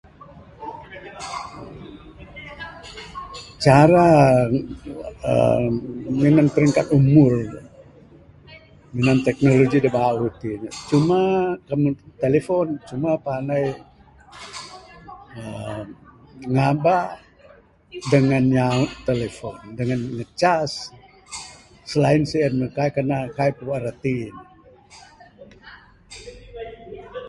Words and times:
Cara, 3.65 4.07
aar, 5.31 5.65
minan 6.21 6.47
peringkat 6.55 6.87
umur, 6.99 7.33
minan 8.95 9.17
teknologi 9.27 9.77
da 9.81 9.89
bauh 9.97 10.29
ti 10.41 10.51
ne, 10.61 10.69
cuma 10.89 11.21
kan 11.67 11.81
telefon, 12.23 12.67
cuma 12.89 13.11
pandai 13.27 13.65
aar, 15.43 15.83
ngaba 16.53 16.97
dengan 18.13 18.43
nyaut 18.55 18.91
telefon, 19.09 19.57
dengan 19.79 19.99
ngecas. 20.15 20.71
Selain 21.91 22.23
sien 22.31 22.53
ne, 22.59 22.67
kai 22.77 22.89
kenan, 22.95 23.25
kai 23.37 23.51
puan 23.59 23.81
reti 23.87 24.15
ne. 24.25 24.31